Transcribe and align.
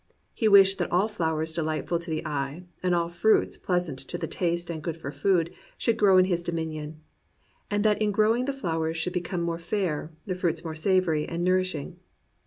He 0.33 0.47
wished 0.47 0.79
that 0.79 0.91
all 0.91 1.07
flowers 1.07 1.53
delightful 1.53 1.99
to 1.99 2.09
the 2.09 2.25
eye, 2.25 2.63
and 2.81 2.95
all 2.95 3.07
fruits 3.07 3.55
pleas 3.55 3.87
ant 3.87 3.99
to 3.99 4.17
the 4.17 4.25
taste 4.25 4.71
and 4.71 4.81
good 4.81 4.97
for 4.97 5.11
food, 5.11 5.53
should 5.77 5.99
grow 5.99 6.17
in 6.17 6.25
Hs 6.25 6.41
dominion, 6.41 7.01
and 7.69 7.85
that 7.85 8.01
in 8.01 8.11
growing 8.11 8.45
the 8.45 8.51
flowers 8.51 8.97
should 8.97 9.13
become 9.13 9.43
more 9.43 9.59
fair, 9.59 10.11
the 10.25 10.33
fruits 10.33 10.63
more 10.63 10.73
savoury 10.73 11.27
and 11.29 11.43
nour 11.43 11.59
ishing. 11.59 11.97